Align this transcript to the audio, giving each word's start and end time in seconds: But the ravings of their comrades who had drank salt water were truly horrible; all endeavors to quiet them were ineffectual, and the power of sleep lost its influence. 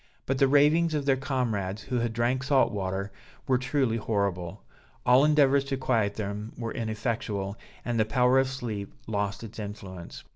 But 0.25 0.39
the 0.39 0.47
ravings 0.47 0.95
of 0.95 1.05
their 1.05 1.15
comrades 1.15 1.83
who 1.83 1.97
had 1.99 2.11
drank 2.11 2.41
salt 2.43 2.71
water 2.71 3.11
were 3.47 3.59
truly 3.59 3.97
horrible; 3.97 4.63
all 5.05 5.23
endeavors 5.23 5.63
to 5.65 5.77
quiet 5.77 6.15
them 6.15 6.53
were 6.57 6.71
ineffectual, 6.73 7.55
and 7.85 7.99
the 7.99 8.03
power 8.05 8.39
of 8.39 8.47
sleep 8.47 8.95
lost 9.05 9.43
its 9.43 9.59
influence. 9.59 10.23